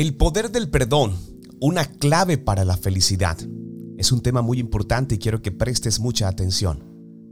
El 0.00 0.14
poder 0.14 0.50
del 0.50 0.70
perdón, 0.70 1.12
una 1.60 1.84
clave 1.84 2.38
para 2.38 2.64
la 2.64 2.78
felicidad. 2.78 3.36
Es 3.98 4.12
un 4.12 4.22
tema 4.22 4.40
muy 4.40 4.58
importante 4.58 5.16
y 5.16 5.18
quiero 5.18 5.42
que 5.42 5.52
prestes 5.52 6.00
mucha 6.00 6.26
atención. 6.26 6.82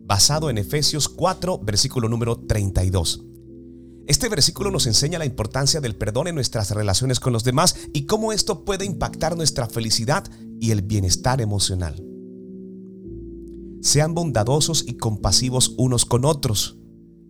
Basado 0.04 0.50
en 0.50 0.58
Efesios 0.58 1.08
4, 1.08 1.60
versículo 1.60 2.10
número 2.10 2.36
32. 2.40 3.24
Este 4.06 4.28
versículo 4.28 4.70
nos 4.70 4.86
enseña 4.86 5.18
la 5.18 5.24
importancia 5.24 5.80
del 5.80 5.96
perdón 5.96 6.28
en 6.28 6.34
nuestras 6.34 6.70
relaciones 6.72 7.20
con 7.20 7.32
los 7.32 7.42
demás 7.42 7.74
y 7.94 8.04
cómo 8.04 8.34
esto 8.34 8.66
puede 8.66 8.84
impactar 8.84 9.34
nuestra 9.34 9.66
felicidad 9.66 10.30
y 10.60 10.70
el 10.70 10.82
bienestar 10.82 11.40
emocional. 11.40 12.04
Sean 13.80 14.12
bondadosos 14.14 14.84
y 14.86 14.98
compasivos 14.98 15.74
unos 15.78 16.04
con 16.04 16.26
otros 16.26 16.76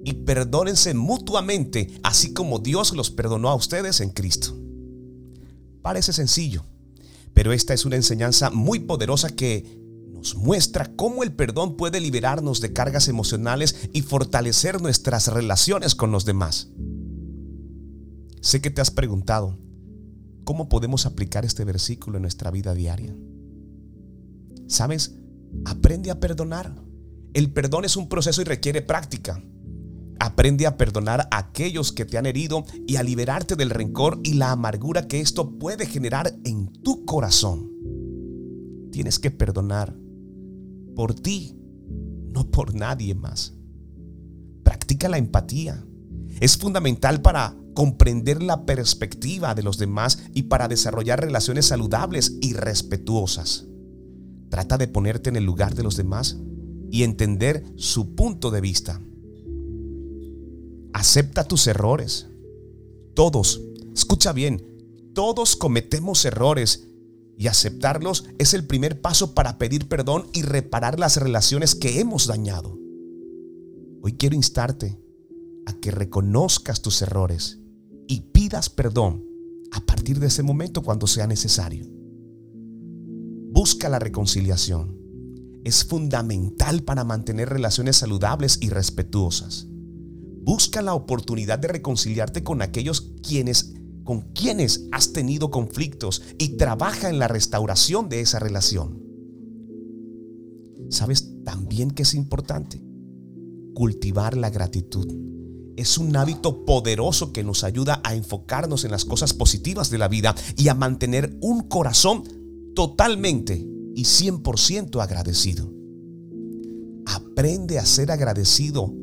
y 0.04 0.14
perdónense 0.14 0.94
mutuamente, 0.94 2.00
así 2.02 2.32
como 2.32 2.58
Dios 2.58 2.92
los 2.92 3.12
perdonó 3.12 3.50
a 3.50 3.54
ustedes 3.54 4.00
en 4.00 4.10
Cristo. 4.10 4.56
Parece 5.88 6.12
sencillo, 6.12 6.66
pero 7.32 7.50
esta 7.50 7.72
es 7.72 7.86
una 7.86 7.96
enseñanza 7.96 8.50
muy 8.50 8.78
poderosa 8.78 9.30
que 9.30 9.80
nos 10.12 10.34
muestra 10.34 10.94
cómo 10.96 11.22
el 11.22 11.32
perdón 11.32 11.78
puede 11.78 11.98
liberarnos 11.98 12.60
de 12.60 12.74
cargas 12.74 13.08
emocionales 13.08 13.88
y 13.94 14.02
fortalecer 14.02 14.82
nuestras 14.82 15.28
relaciones 15.28 15.94
con 15.94 16.12
los 16.12 16.26
demás. 16.26 16.68
Sé 18.42 18.60
que 18.60 18.68
te 18.68 18.82
has 18.82 18.90
preguntado, 18.90 19.58
¿cómo 20.44 20.68
podemos 20.68 21.06
aplicar 21.06 21.46
este 21.46 21.64
versículo 21.64 22.18
en 22.18 22.22
nuestra 22.22 22.50
vida 22.50 22.74
diaria? 22.74 23.16
¿Sabes? 24.66 25.14
Aprende 25.64 26.10
a 26.10 26.20
perdonar. 26.20 26.84
El 27.32 27.50
perdón 27.50 27.86
es 27.86 27.96
un 27.96 28.10
proceso 28.10 28.42
y 28.42 28.44
requiere 28.44 28.82
práctica. 28.82 29.42
Aprende 30.20 30.66
a 30.66 30.76
perdonar 30.76 31.28
a 31.30 31.38
aquellos 31.38 31.92
que 31.92 32.04
te 32.04 32.18
han 32.18 32.26
herido 32.26 32.64
y 32.86 32.96
a 32.96 33.02
liberarte 33.02 33.54
del 33.54 33.70
rencor 33.70 34.20
y 34.24 34.34
la 34.34 34.50
amargura 34.50 35.06
que 35.06 35.20
esto 35.20 35.58
puede 35.58 35.86
generar 35.86 36.34
en 36.44 36.72
tu 36.82 37.04
corazón. 37.04 37.70
Tienes 38.90 39.18
que 39.18 39.30
perdonar 39.30 39.96
por 40.96 41.14
ti, 41.14 41.56
no 42.32 42.50
por 42.50 42.74
nadie 42.74 43.14
más. 43.14 43.54
Practica 44.64 45.08
la 45.08 45.18
empatía. 45.18 45.84
Es 46.40 46.56
fundamental 46.56 47.22
para 47.22 47.56
comprender 47.74 48.42
la 48.42 48.66
perspectiva 48.66 49.54
de 49.54 49.62
los 49.62 49.78
demás 49.78 50.24
y 50.34 50.42
para 50.44 50.66
desarrollar 50.66 51.20
relaciones 51.20 51.66
saludables 51.66 52.36
y 52.40 52.54
respetuosas. 52.54 53.66
Trata 54.50 54.78
de 54.78 54.88
ponerte 54.88 55.30
en 55.30 55.36
el 55.36 55.44
lugar 55.44 55.76
de 55.76 55.84
los 55.84 55.96
demás 55.96 56.38
y 56.90 57.04
entender 57.04 57.64
su 57.76 58.16
punto 58.16 58.50
de 58.50 58.60
vista. 58.60 59.00
Acepta 60.98 61.44
tus 61.44 61.68
errores. 61.68 62.26
Todos, 63.14 63.62
escucha 63.94 64.32
bien, 64.32 64.66
todos 65.14 65.54
cometemos 65.54 66.24
errores 66.24 66.88
y 67.36 67.46
aceptarlos 67.46 68.24
es 68.38 68.52
el 68.52 68.66
primer 68.66 69.00
paso 69.00 69.32
para 69.32 69.58
pedir 69.58 69.86
perdón 69.86 70.26
y 70.32 70.42
reparar 70.42 70.98
las 70.98 71.16
relaciones 71.16 71.76
que 71.76 72.00
hemos 72.00 72.26
dañado. 72.26 72.76
Hoy 74.02 74.14
quiero 74.14 74.34
instarte 74.34 75.00
a 75.66 75.72
que 75.74 75.92
reconozcas 75.92 76.82
tus 76.82 77.00
errores 77.00 77.60
y 78.08 78.22
pidas 78.32 78.68
perdón 78.68 79.24
a 79.70 79.78
partir 79.78 80.18
de 80.18 80.26
ese 80.26 80.42
momento 80.42 80.82
cuando 80.82 81.06
sea 81.06 81.28
necesario. 81.28 81.86
Busca 83.52 83.88
la 83.88 84.00
reconciliación. 84.00 84.98
Es 85.62 85.84
fundamental 85.84 86.82
para 86.82 87.04
mantener 87.04 87.50
relaciones 87.50 87.98
saludables 87.98 88.58
y 88.60 88.70
respetuosas. 88.70 89.68
Busca 90.48 90.80
la 90.80 90.94
oportunidad 90.94 91.58
de 91.58 91.68
reconciliarte 91.68 92.42
con 92.42 92.62
aquellos 92.62 93.12
quienes 93.22 93.74
con 94.02 94.32
quienes 94.32 94.88
has 94.92 95.12
tenido 95.12 95.50
conflictos 95.50 96.22
y 96.38 96.56
trabaja 96.56 97.10
en 97.10 97.18
la 97.18 97.28
restauración 97.28 98.08
de 98.08 98.22
esa 98.22 98.38
relación. 98.38 98.98
¿Sabes 100.88 101.44
también 101.44 101.90
que 101.90 102.04
es 102.04 102.14
importante? 102.14 102.82
Cultivar 103.74 104.38
la 104.38 104.48
gratitud. 104.48 105.06
Es 105.76 105.98
un 105.98 106.16
hábito 106.16 106.64
poderoso 106.64 107.34
que 107.34 107.44
nos 107.44 107.62
ayuda 107.62 108.00
a 108.02 108.14
enfocarnos 108.14 108.86
en 108.86 108.90
las 108.90 109.04
cosas 109.04 109.34
positivas 109.34 109.90
de 109.90 109.98
la 109.98 110.08
vida 110.08 110.34
y 110.56 110.68
a 110.68 110.74
mantener 110.74 111.36
un 111.42 111.68
corazón 111.68 112.24
totalmente 112.74 113.68
y 113.94 114.04
100% 114.04 115.02
agradecido. 115.02 115.70
Aprende 117.04 117.78
a 117.78 117.84
ser 117.84 118.10
agradecido 118.10 118.94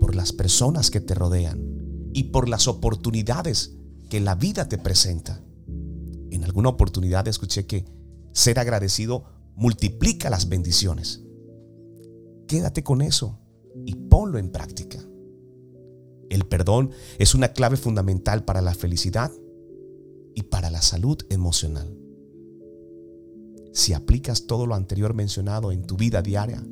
por 0.00 0.16
las 0.16 0.32
personas 0.32 0.90
que 0.90 1.00
te 1.00 1.14
rodean 1.14 2.10
y 2.12 2.24
por 2.24 2.48
las 2.48 2.66
oportunidades 2.66 3.76
que 4.08 4.20
la 4.20 4.34
vida 4.34 4.68
te 4.68 4.78
presenta. 4.78 5.40
En 6.30 6.42
alguna 6.44 6.70
oportunidad 6.70 7.28
escuché 7.28 7.66
que 7.66 7.84
ser 8.32 8.58
agradecido 8.58 9.24
multiplica 9.54 10.30
las 10.30 10.48
bendiciones. 10.48 11.22
Quédate 12.48 12.82
con 12.82 13.02
eso 13.02 13.38
y 13.84 13.94
ponlo 13.94 14.38
en 14.38 14.50
práctica. 14.50 14.98
El 16.30 16.46
perdón 16.46 16.90
es 17.18 17.34
una 17.34 17.52
clave 17.52 17.76
fundamental 17.76 18.44
para 18.44 18.60
la 18.60 18.74
felicidad 18.74 19.30
y 20.34 20.42
para 20.44 20.70
la 20.70 20.80
salud 20.80 21.18
emocional. 21.28 21.96
Si 23.72 23.92
aplicas 23.92 24.46
todo 24.46 24.66
lo 24.66 24.74
anterior 24.74 25.14
mencionado 25.14 25.70
en 25.72 25.84
tu 25.84 25.96
vida 25.96 26.22
diaria, 26.22 26.64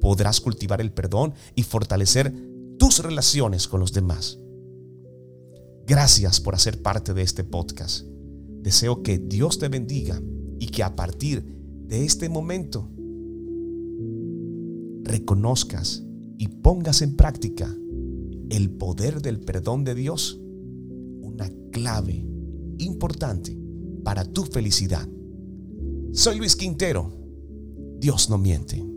podrás 0.00 0.40
cultivar 0.40 0.80
el 0.80 0.92
perdón 0.92 1.34
y 1.54 1.62
fortalecer 1.62 2.32
tus 2.78 2.98
relaciones 3.00 3.68
con 3.68 3.80
los 3.80 3.92
demás. 3.92 4.38
Gracias 5.86 6.40
por 6.40 6.54
hacer 6.54 6.82
parte 6.82 7.14
de 7.14 7.22
este 7.22 7.44
podcast. 7.44 8.06
Deseo 8.62 9.02
que 9.02 9.18
Dios 9.18 9.58
te 9.58 9.68
bendiga 9.68 10.20
y 10.58 10.66
que 10.66 10.82
a 10.82 10.96
partir 10.96 11.44
de 11.86 12.04
este 12.04 12.28
momento 12.28 12.90
reconozcas 15.04 16.02
y 16.38 16.48
pongas 16.48 17.02
en 17.02 17.14
práctica 17.14 17.72
el 18.50 18.70
poder 18.70 19.22
del 19.22 19.40
perdón 19.40 19.84
de 19.84 19.94
Dios, 19.94 20.40
una 21.20 21.48
clave 21.70 22.26
importante 22.78 23.56
para 24.04 24.24
tu 24.24 24.44
felicidad. 24.44 25.08
Soy 26.12 26.38
Luis 26.38 26.56
Quintero. 26.56 27.12
Dios 27.98 28.28
no 28.28 28.38
miente. 28.38 28.95